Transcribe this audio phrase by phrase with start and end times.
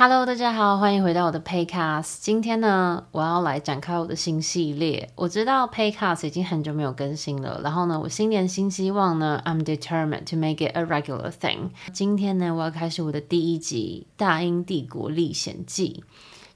[0.00, 2.18] Hello，大家好，欢迎回到我的 Paycast。
[2.20, 5.10] 今天呢，我要来展开我的新系列。
[5.16, 11.70] 我知道 Paycast 已经很久没有更新了，然后呢，我新年新希望呢，I'm determined to make it a regular thing。
[11.92, 16.04] 今天呢，我要开始我的第一集《大英帝国历险记》。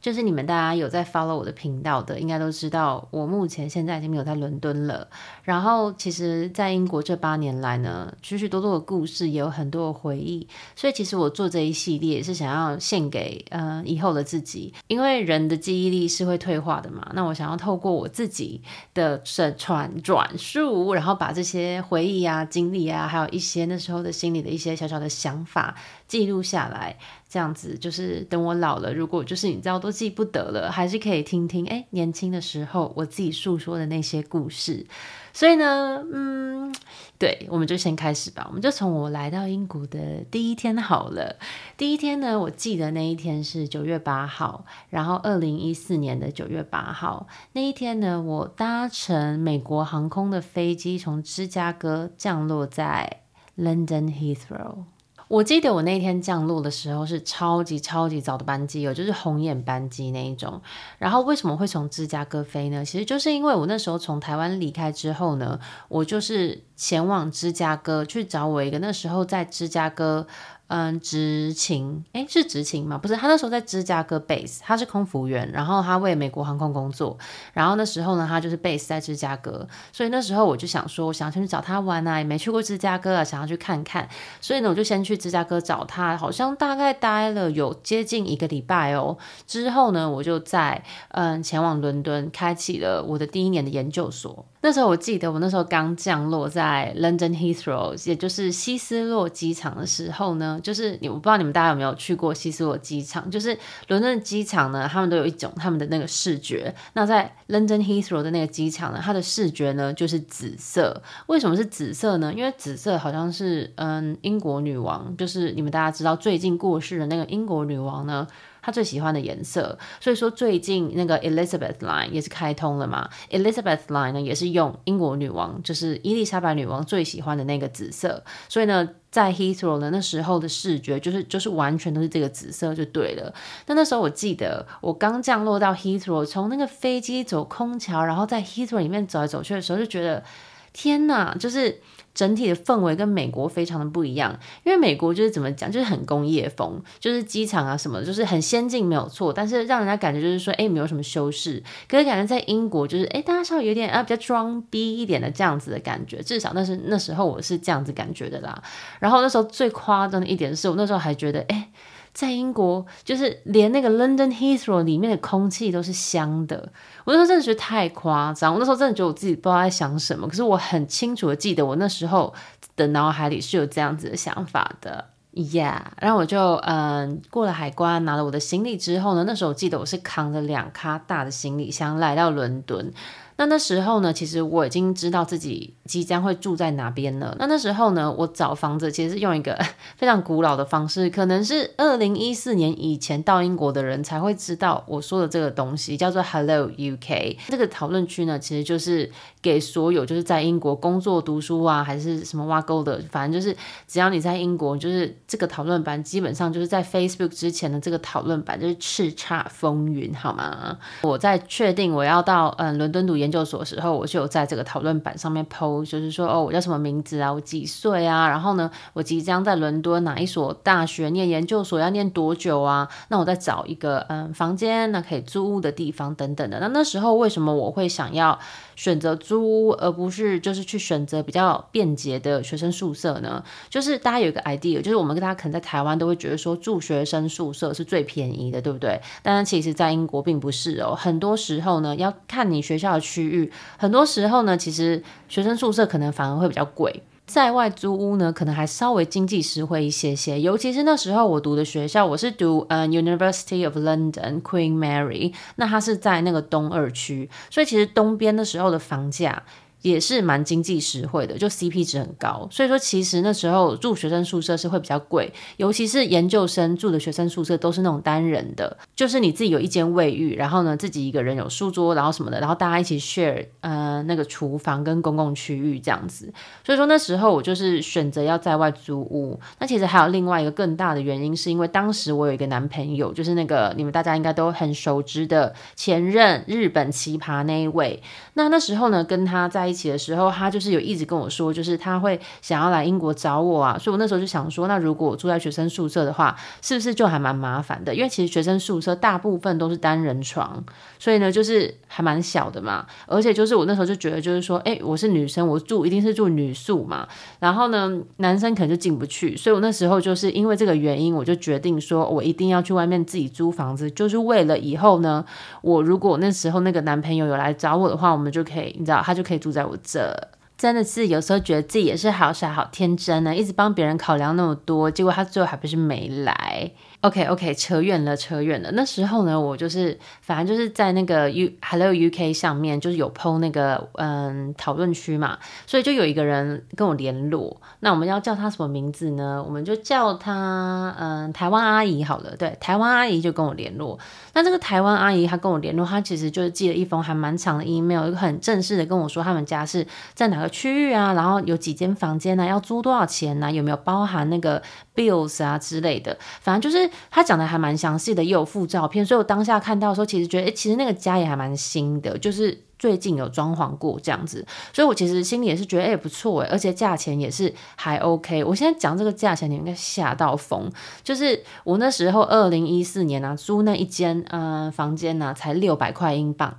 [0.02, 5.06] 就是你们大家有在 follow 我的频道的，应该都知道我目前现在已经没有在伦敦了。
[5.44, 10.48] 然后，其实，在英国这八年来呢，许许多多的故事也有很多的回忆。
[10.74, 17.08] 所以，其实我做这一系列是想要献给呃以后的自己，因为人的记忆力是会退化的嘛。
[17.14, 18.60] 那我想要透过我自己
[18.92, 25.76] 的传传转述，然后把这些回忆啊、经历啊，还有一些那时候的心里的一些小小的想法
[26.08, 26.98] 记录下来。
[27.32, 34.84] 这样子就是等我老了，如果就是你知道都记不得了，还是可以听听哎，年轻的时候我自己诉说的那些故事。
[35.32, 36.74] 所以呢，嗯，
[37.18, 38.44] 对，我们就先开始吧。
[38.48, 41.36] 我们就从我来到英国的第一天好了。
[41.78, 53.22] 第一天呢，我记得那一天是九月八号，然后二零一四年的九月八号那一天呢，我搭乘美国航空的飞机从芝加哥降落在
[53.56, 54.84] London Heathrow。
[55.32, 60.60] 我记得我那天降落的时候是超级超级早的班机，有就是红眼班机那一种。
[60.98, 62.84] 然后为什么会从芝加哥飞呢？
[62.84, 70.26] 其实就是因为我那时候从台湾离开之后呢，我就是前往芝加哥去找我一个那时候在芝加哥。
[70.74, 72.96] 嗯，执勤，诶，是执勤吗？
[72.96, 77.18] 不是，他那时候在芝加哥 base，他是空服员，然后他为美国航空工作，
[77.52, 84.08] 然后那时候呢，他就是 base 在芝加哥，所以那时候我就想说，我想先去找他玩啊，也没去过芝加哥啊，想要去看看，
[84.40, 94.46] 所以呢，我就先去芝加哥找他，好像大概待了有接近一个礼拜哦，之后呢，我就在嗯前往伦敦，开启了我的第一年的研究所。
[94.64, 106.72] 那时候我记得，我那时候刚降落在 London Heathrow，也就是希斯洛机场的时候呢，就是你我不知道你们大家有没有去过希斯洛机场，就是伦敦机场呢，他们都有一种他们的那个视觉。
[106.92, 111.02] 那在 London Heathrow 的那个机场呢，它的视觉呢就是紫色。
[111.26, 112.32] 为什么是紫色呢？
[112.32, 118.28] 因为紫色好像是嗯英国女王，就是你们大家知道最近过世的那个英国女王呢。
[118.62, 123.10] 他最喜欢的颜色，所以说最近那个 Elizabeth Line 也是开通了嘛。
[123.30, 133.34] Elizabeth Line 呢也是用英国女王，就是伊丽莎白女王最喜欢的那个紫色，所以呢，在 Heathrow 的那时候的视觉就是就是完全都是这个紫色就对了。
[133.66, 140.22] 那那时候我记得我刚降落到 Heathrow，从那个飞机走空桥，然后在 Heathrow 里面走来走去的时候，就觉得
[140.72, 141.80] 天哪，就是。
[142.14, 151.62] 整体的氛围跟美国非常的不一样，因为美国就是怎么讲，就是很工业风，就是机场啊什么，就是很先进没有错，但是让人家感觉就是说，哎，没有什么修饰。
[151.88, 158.62] 可是感觉在英国就是，哎，大家稍微有点啊比较装逼一点的这样子的感觉，至少那是那时候我是这样子感觉的啦。
[159.00, 161.70] 然后那时候最夸张的一点是我那时候还觉得，哎。
[162.12, 166.70] 在英国，就是连那个 London Heathrow 里面的空气都是香的。
[167.04, 170.28] 我那时候真的觉得太夸张，我那时候真的觉得我自己不知道在想什么。
[170.28, 172.32] 可是我很清楚的记得，我那时候
[172.76, 175.06] 的脑海里是有这样子的想法的。
[175.34, 182.92] Yeah，然后我就嗯过了海关，拿了我的行李之后呢，那时候我记得我是扛着两咖大的行李箱来到伦敦。
[183.36, 187.34] 那那时候呢，其实我已经知道自己即将会住在哪边了。
[187.38, 189.58] 那那时候呢，我找房子其实是用一个
[189.96, 197.36] 非常古老的方式，可能是二零一四年以前到英国的人才会知道我说的这个东西，叫做 Hello UK。
[197.48, 199.10] 这个讨论区呢，其实就是
[199.40, 203.56] 给所有就是在英国工作、读书啊，还是什么挖沟的，反正就是
[203.88, 210.78] 只要你在英国，就是这个讨论版基本上就是在 Facebook 之前的这个讨论版就是叱咤风云，好吗？
[211.02, 222.88] 我在确定我要到嗯伦敦读研究所的时候，我就有在这个讨论板上面 po，就是说哦，我叫什么名字啊，我几岁啊，然后呢，我即将在伦敦哪一所大学念研究所，要念多久啊？
[223.08, 226.58] 那我再找一个嗯房间，那可以租屋的地方等等的。
[226.60, 228.38] 那那时候为什么我会想要
[228.74, 233.42] 选择租屋，而不是就是去选择比较便捷的学生宿舍呢？
[233.70, 239.00] 就是大家有一个 idea，就是我们跟大家可能在台湾都会觉得说住学生宿舍是最便宜的，对不对？
[239.22, 243.50] 但是其实在英国并不是哦，很多时候呢要看你学校的区域。
[243.76, 250.40] 很多时候呢，其实学生宿舍可能反而会比较贵，在外租屋呢，可能还稍微经济实惠一些些。
[250.40, 259.42] 尤其是那时候我读的学校，我是读呃 University of London Queen Mary，那它是在那个东二区，所以其实东边的时候的房价
[259.82, 262.48] 也是蛮经济实惠的，就 CP 值很高。
[262.50, 276.32] 所以说，其实那时候住学生宿舍是会比较贵，尤其是研究生住的学生宿舍都是那种单人的，就是你自己有一间卫浴，然后呢自己一个人有书桌，然后什么的，然后大家一起 share 呃那个厨房跟公共区域这样子。
[276.64, 279.38] 所以说那时候我就是选择要在外租屋。
[279.58, 288.02] 那其实还有另外一个更大的原因，是因为当时我有一个男朋友，就是那个你们大家应该都很熟知的前任日本奇葩那一位。
[288.34, 293.78] 那那时候呢跟他在一起的时候，他就是有一直跟我说，就是他会想要来英国找我啊。
[293.78, 297.94] 所以我那时候就想说，那如果我住在学生宿舍的话，是不是就还蛮麻烦的？
[297.94, 300.62] 因为其实学生宿舍大部分都是单人床，
[300.98, 302.86] 所以呢就是还蛮小的嘛。
[303.06, 307.08] 而且就是我那时候就觉得，就是说，哎，我是女生，我住一定是住女宿嘛。
[307.40, 309.34] 然后呢，男生可能就进不去。
[309.36, 315.24] 所以我那时候就是因为这个原因，我就决定说我一定要去外面自己租房子，就是为了以后呢，
[315.62, 320.14] 我如果那时候那个男朋友有来找我的话，我们就可以，你知道，他就可以住在我这。
[320.58, 326.70] 真的是有时候觉得自己也是好傻好天真呢，一直帮别人考量那么多，结果他最后还不是没来。
[327.00, 328.70] OK OK，扯远了，扯远了。
[328.74, 335.36] 那时候呢，我就是反正就是在那个 U Hello UK 上面，就是有 PO 那个嗯讨论区嘛，
[335.66, 337.60] 所以就有一个人跟我联络。
[337.80, 339.42] 那我们要叫他什么名字呢？
[339.44, 342.36] 我们就叫他嗯台湾阿姨好了。
[342.36, 343.98] 对，台湾阿姨就跟我联络。
[344.34, 353.50] 那这个台湾阿姨她跟我联络，她其实就是寄了一封还蛮长的 email，一个很正式的跟我说他们家是在哪个区域啊，然后有几间房间呢、啊，要租多少钱呢、啊？
[353.50, 354.62] 有没有包含那个
[354.94, 356.16] bills 啊之类的？
[356.40, 356.90] 反正就是。
[357.10, 368.42] 她讲的还蛮详细的，也有附照片，所以我当下看到的时候，其实觉得，诶，其实那个家也还蛮新的，就是最近有装潢过这样子，所以我其实心里也是觉得，诶，不错诶，而且价钱也是还 OK。
[368.42, 370.68] 我现在讲这个价钱，你应该吓到疯，
[371.04, 376.58] 就是我那时候二零一四年啊，租那一间嗯、呃、房间呢、啊，才六百块英镑。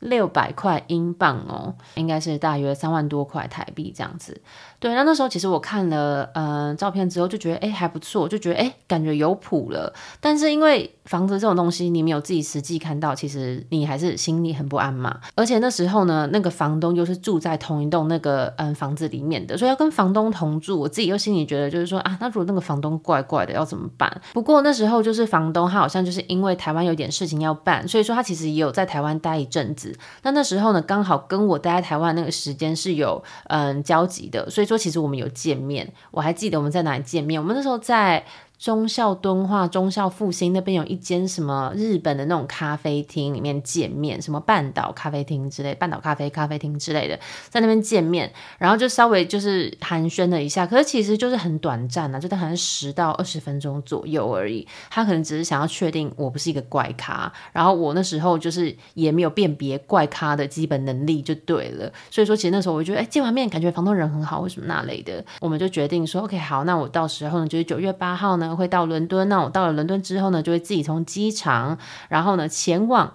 [0.00, 4.40] 六百块英镑哦，应该是大约三万多块台币这样子。
[4.78, 9.92] 对，那那时候其实我看了呃照片之后，就觉得哎还不错，就觉得哎感觉有谱了。
[10.20, 15.20] 但是因为房子这种东西，你没有自己实际看到，其实你还是心里很不安嘛。
[15.34, 24.10] 而且那时候呢，那个房东又是住在同一栋那个嗯房子里面的，所以要跟房东同住，我自己又心里觉得就是说啊，那如果那个房东怪怪的要怎么办？
[24.32, 29.89] 不过那时候就是房东他好像就是因为台湾有点事情要办，所以说他其实也有在台湾待一阵子。
[30.22, 35.92] 那那时候呢，刚好跟我待在台湾那个时间是有嗯交集的，所以说其实我们有见面。
[36.10, 38.24] 我还记得我们在哪里见面，我们那时候在。
[38.60, 47.18] 忠孝敦化、忠孝复兴那边有一间什么日本的那种咖啡厅，里面见面，什么半岛咖啡厅之类，半岛咖啡咖啡厅之类的，
[47.48, 54.68] 在那边见面，然后就稍微就是寒暄了一下，可是其实就是很短暂啊，就大概十到二十分钟左右而已。
[54.90, 61.90] 他可能只是想要确定我不是一个怪咖，然后我那时候就是也没有辨别怪咖的基本能力就对了。
[62.10, 68.49] 所以说，其实那时候我觉得，哎，见完面感觉房东人很好，为什么那类的，我们就决定说，OK，好，那我到时候呢，就是九月八号呢。
[68.56, 73.14] 会到伦敦，那我到了伦敦之后呢，就会自己从机场，然后呢前往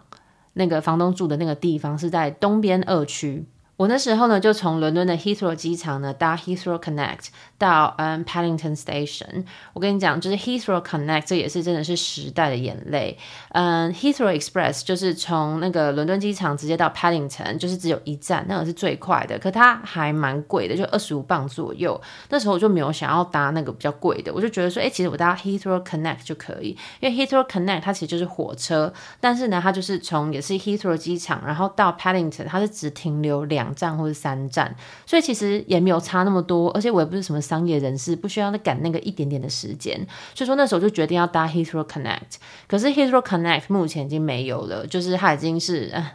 [0.54, 3.46] 那个房东住的那个地方，是在东边二区。
[3.78, 7.28] 我那时候呢，就从伦敦的 Heathrow 机场呢搭 Heathrow Connect
[7.58, 9.44] 到嗯 Paddington Station。
[9.74, 13.18] 我跟你讲，就是 Heathrow Connect 这也是真的是时代的眼泪。
[13.50, 22.00] 嗯，Heathrow Express 就是从那个伦敦机场直接到 Paddington，就是只有一站，那个是最快的，可它还蛮贵的，就二十五磅左右。
[22.30, 33.65] 那时候我就没有想要搭那个比较贵的，我就觉得说，哎，其实我搭 Heathrow Connect 就可以，因为 Heathrow Connect 它其实就是火车，但是呢，它就是从也是 Heathrow 机场，然后到 Paddington，它是只停留两。
[33.66, 34.74] 两站或者三站，
[35.06, 39.96] 所以其实也没有差那么多，而且我也不是什么商业人士，不需要那赶那个一点点的时间，
[40.36, 42.36] 所以说那时候就决定要搭 Heathrow Connect。
[42.68, 46.12] 可是 Heathrow Connect 目前已经没有了，就是它已经是呃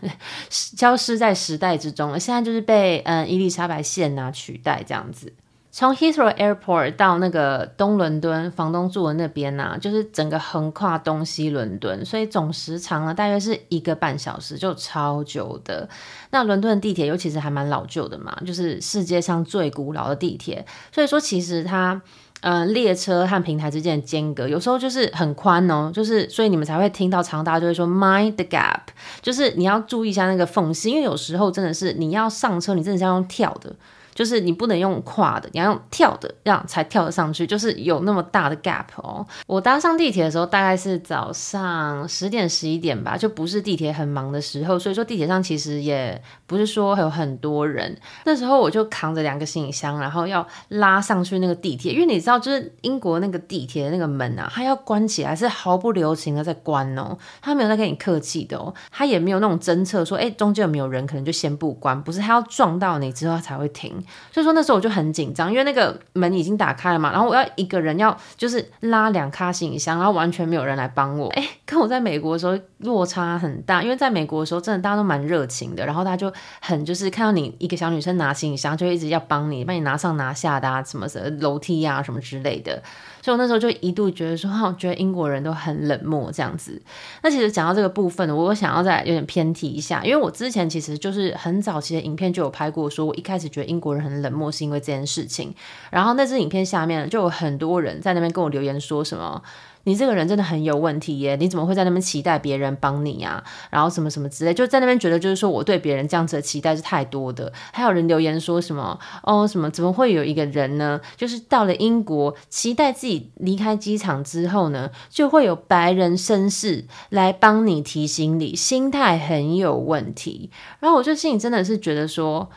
[0.49, 5.33] 消失在时代之中了，现在就是被嗯伊丽莎白线啊取代这样子。
[5.73, 15.89] 从 Heathrow Airport 到那个东伦敦房东住的那边呢、啊，就是整个横跨东西伦敦，所以总时长呢大约是一个半小时，就超久的。
[16.31, 22.03] 那伦敦的地铁尤其是还蛮老旧的嘛，就是世界上最古老的地铁，所以说其实它
[22.41, 28.81] 呃列车和平台之间的间隔有时候就是很宽哦，就是所以你们才会听到常大家就会说 mind the gap，
[29.23, 33.73] 就是你要注意一下那个缝隙，因为有时候真的是你要上车，你真的是要用跳的。
[34.21, 39.27] 就是你不能用跨的，你要用跳的，这样才跳得上去，就是有那么大的 gap 哦。
[39.47, 47.97] 我搭上地铁的时候大概是早上十点十一点吧，就不是地铁很忙的时候，所以说地铁上其实也不是说有很多人。
[48.27, 64.05] 那时候我就扛着两个行李箱，然后要拉上去那个地铁，因为你知道，就是英国那个地铁的那个门啊，它要关起来是毫不留情的在关哦，它没有在跟你客气的哦，它也没有那种侦测说，哎，中间有没有人，可能就先不关，不是，它要撞到你之后它才会停。
[64.33, 71.29] 所以说那时候我就很紧张，因为那个门已经打开了嘛，然后我要一个人要就是拉两卡行李箱，然后完全没有人来帮我。
[71.31, 82.83] 哎，跟我在美国的时候落差很大，因为在美国的时候真的大家都蛮热情的，然后他就很就是看到你一个小女生拿行李箱，就一直要帮你，帮你拿上拿下的啊，什么什么楼梯啊什么之类的。
[83.23, 86.81] 所以我那时候就一度觉得说，哈，我觉得英国人都很冷漠这样子。
[87.23, 95.54] 那其实讲到这个部分，我想要再有点偏题一下，因为我之前其实就是很早期的影片就有拍过，说我一开始觉得英国人很冷漠是因为这件事情。
[95.90, 99.42] 然后那支影片下面就有很多人在那边跟我留言说什么。
[99.85, 101.37] 你这个人真的很有问题耶！
[101.37, 103.42] 你怎么会在那边期待别人帮你呀？
[103.70, 107.50] 然后什么什么之类，就在那边觉得就是说我对别人这样子的期待是太多的。
[107.73, 111.00] 还有人留言说什么哦什么怎么会有一个人呢？
[111.16, 120.50] 就是到了英国，期待自己离开机场之后呢，就会有白人绅士来帮你提醒你，心态很有问题。
[120.80, 122.50] 然后我就心里真的是觉得说。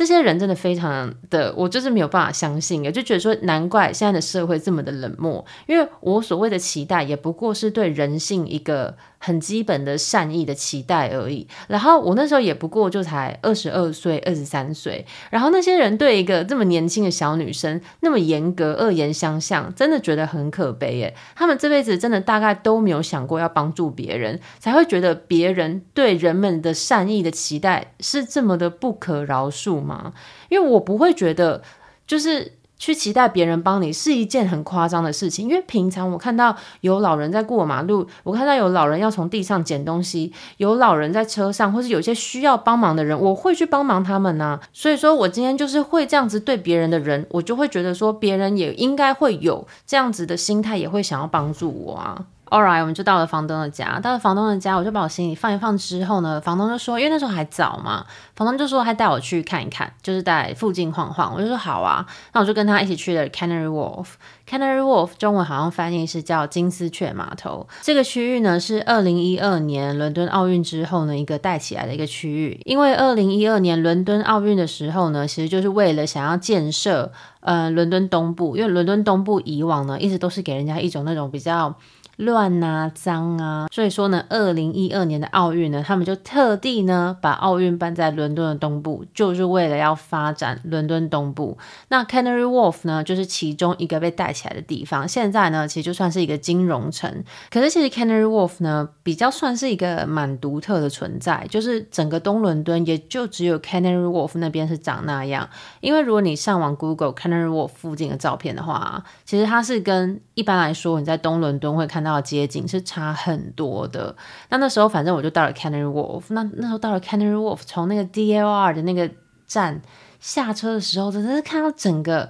[0.00, 8.96] 这些人真的非常的，我就是没有办法相信，也就觉得说，难怪现在的社会这么的冷漠，因为我所谓的期待，也不过是对人性一个。
[9.22, 11.46] 很基本的善意的期待而已。
[11.68, 15.04] 然后我那时候也不过就才二十二岁、二十三岁。
[15.30, 21.14] 然后那些人对一个这么年轻的小女生那么严格、恶言相向，真的觉得很可悲耶。
[21.36, 30.14] 他们这辈子真的大概都没有想过要帮助别人，才会觉得别人对人们的善意的期待是这么的不可饶恕吗？
[30.48, 31.62] 因为我不会觉得
[32.06, 32.54] 就是。
[32.80, 44.58] 去期待别人帮你是一件很夸张的事情，因为平常我看到有老人在过马路，我看到有老人要从地上捡东西，有老人在车上，或是有些需要帮忙的人，我会去帮忙他们呢。
[44.72, 52.24] 所以说我今天就是会这样子对别人的人，我就会觉得说别人也应该会有这样子的心态，也会想要帮助我啊。
[52.50, 54.00] All right，我们就到了房东的家。
[54.00, 58.04] 到了房东的家，我就把我行李放一放之后呢，房东就说，因为那时候还早嘛，
[58.34, 61.32] 房东就说他带我去看一看，就是在附近晃晃。
[61.32, 64.06] 我就说好啊，那我就跟他一起去了 Canary Wharf。
[64.48, 67.68] Canary Wharf 中文好像翻译是叫金丝雀码头。
[67.82, 72.60] 这个区域呢是二零一二年伦敦奥运之后呢一个带起来的一个区域。
[72.64, 81.72] 因为二零一二年伦敦奥运的时候呢，其实就是为了想要建设呃伦敦东部，因为伦敦东部以往呢一直都是给人家一种那种比较。
[82.20, 91.56] 乱啊，脏啊，所以说呢，二零一二年的奥运呢，他们就特地呢把奥运办在伦敦的东部，就是为了要发展伦敦东部。
[91.88, 95.08] 那 Canary Wharf 呢，就是其中一个被带起来的地方。
[95.08, 105.48] 现在呢，其实就算是一个金融城，可是其实 Canary Wharf 呢，比较算是一个蛮独特的存在，就是整个东伦敦也就只有 Canary Wharf 那边是长那样。
[105.80, 112.09] 因为如果你上网 Google Canary Wharf 附近的照片的话，其实它是跟一般来说你在东伦敦会看到。
[112.12, 114.16] 到街景是差很多的。
[114.48, 116.24] 那那时候，反正我就到了 Canary Wharf。
[116.28, 119.10] 那那时候到了 Canary Wharf，从那个 DLR 的那个
[119.46, 119.80] 站
[120.18, 122.28] 下车的时候，真的是看到整个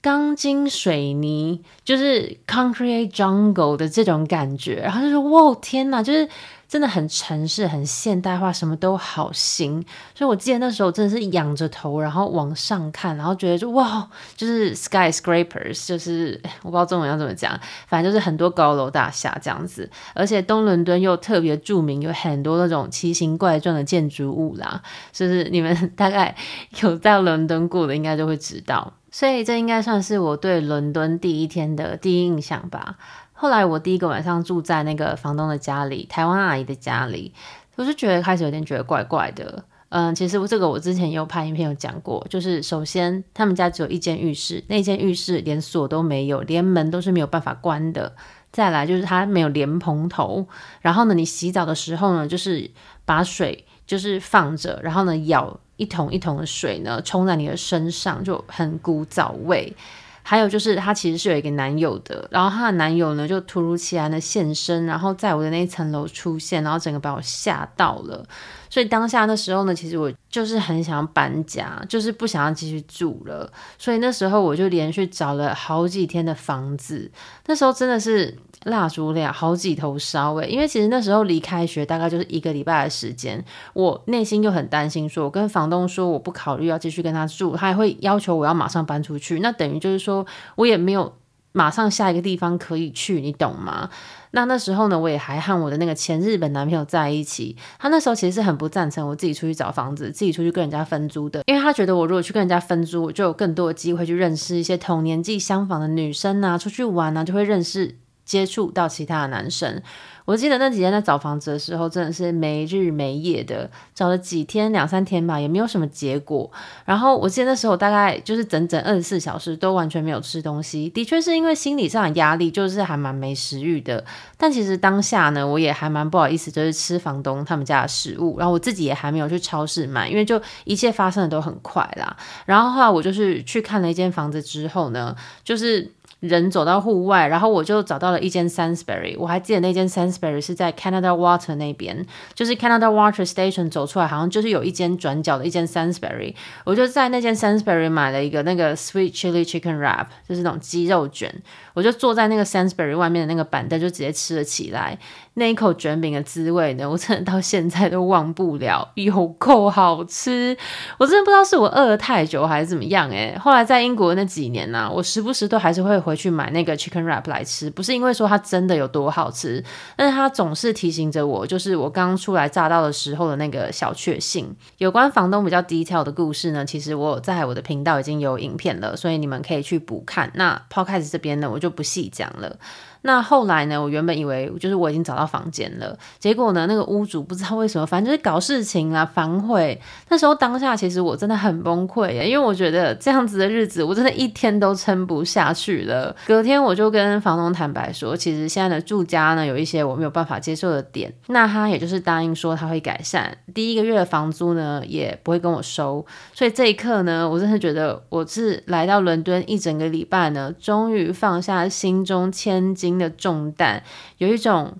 [0.00, 4.76] 钢筋水泥，就是 Concrete Jungle 的这种感觉。
[4.76, 6.28] 然后就说：“哇，天哪！”就是。
[6.72, 9.84] 真的很城市，很现代化，什么都好新。
[10.14, 19.90] 所以我记得那时候真的是仰着头，然后往上看，然后觉得就哇，就是 skyscrapers，就是我不知道中文要怎么讲，反正就是很多高楼大厦这样子。
[20.14, 24.80] 而且东伦敦又特别著名，有很多那种奇形怪状的建筑物啦，
[25.12, 26.34] 就是你们大概
[26.80, 28.94] 有在伦敦过的，应该就会知道。
[29.10, 32.96] 所以这应该算是我对伦敦第一天的第一印象吧。
[33.42, 37.34] 后来我第一个晚上住在那个房东的家里，台湾阿姨的家里，
[37.74, 39.64] 我就觉得开始有点觉得怪怪的。
[39.88, 48.12] 嗯，其实这个我之前也有拍影片有讲过，就是首先他们家只有一间浴室，那间浴室连锁都没有，连门都是没有办法关的。
[48.52, 50.46] 再来就是它没有莲蓬头，
[50.80, 52.70] 然后呢，你洗澡的时候呢，就是
[53.04, 59.74] 把水就是放着，然后呢舀一桶一桶的水呢冲在你的身上，就很古早味。
[60.22, 68.24] 还有就是她其实是有一个男友的，然后她的男友呢就突如其来的现身，然后在我的那一层楼出现，然后整个把我吓到了。
[68.72, 73.52] 所以当下那时候呢，其实我就是很想搬家，就是不想要继续住了。
[73.76, 77.10] 所以那时候我就连续找了好几天的房子，
[77.44, 91.14] 那时候真的是蜡烛两好几头烧诶，因为其实那时候离开学大概就是一个礼拜的时间，我内心就很担心，说我跟房东说我不考虑要继续跟他住，他还会要求我要马上搬出去，那等于就是说我也没有
[91.52, 93.90] 马上下一个地方可以去，你懂吗？
[94.32, 97.56] 那那时候呢，我也还和我的那个前日本男朋友在一起。
[97.78, 109.82] 他那时候其实是很不赞成我自己出去找房子，自己出去跟人家分租的，因为他觉得我如果去跟人家分租，我就有更多的机会去认识一些同年纪相仿的女生啊，出去玩啊，就会认识接触到其他的男生。
[110.24, 116.48] 我记得那几天在找房子的时候，真的是没日没夜的找了几天，两三天吧，也没有什么结果。
[116.84, 124.04] 然后我记得那时候大概就是整整二十四小时都完全没有吃东西，的确是因为心理上的压力，就是还蛮没食欲的。
[124.36, 132.16] 但其实当下呢，我也还蛮不好意思，就是吃房东他们家的食物，然后我自己也还没有去超市买，因为就一切发生的都很快啦。
[132.46, 135.90] 然后后来我就是去看了一间房子之后呢，就是。
[136.22, 139.16] 人走到户外，然后我就找到了一间 Sainsbury。
[139.18, 146.36] 我还记得那间 Sainsbury 是在 Canada Water 那边，就是 Canada Water Station 走出来，好像就是有一间转角的一间 Sainsbury。
[146.64, 151.42] 我就在那间 Sainsbury 买了一个那个 Sweet Chili Chicken Wrap，就是那种鸡肉卷。
[151.74, 154.96] 我就坐在那个 Sainsbury 外面的那个板凳，就直接吃了起来。
[155.34, 160.56] 那一口卷饼的滋味呢，我真的到现在都忘不了，有够好吃。
[160.98, 169.64] 我真的不知道是我饿了太久还是怎么样诶，后来在英国那几年呢、啊，我时不时都还是会回去买那个 Chicken Wrap 来吃，不是因为说它真的有多好吃，
[169.96, 174.54] 但是它总是提醒着我，就是我刚初来乍到的时候的那个小确幸。
[174.78, 180.30] 有关房东比较低调的故事呢，其实我在我的频道已经有影片了，所以你们可以去补看。
[180.34, 182.56] 那 Podcast 这边呢，我就不细讲了。
[183.02, 189.80] 那后来呢，我原本以为就是我已经找到房间了，结果呢，那个屋主不知道为什么，反正就是搞事情啊，反悔。
[190.08, 196.14] 那时候当下其实我真的很崩溃耶，因为我觉得这样子的日子我真的一天都撑不下去了。
[196.26, 206.04] 隔天我就跟房东坦白说，其实现在的住家呢有一些我没有办法接受的点，那他也就是答应说他会改善，第一个月的房租呢也不会跟我收。
[206.32, 213.82] 所以这一刻呢，我真的觉得我是来到伦敦一整个礼拜呢，终于放下心中千斤的重担，
[214.18, 214.76] 有一种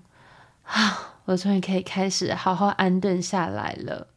[0.64, 4.08] 啊，我终于可以开始好好安顿下来了。